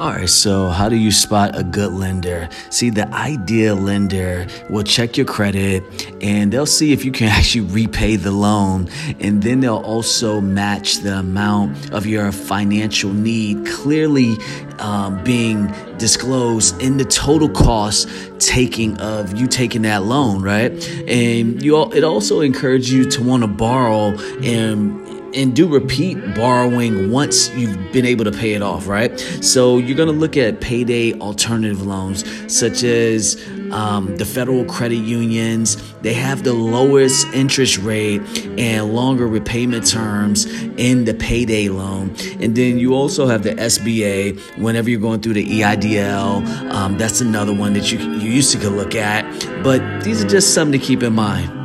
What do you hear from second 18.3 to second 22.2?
taking of you taking that loan, right? And you all, it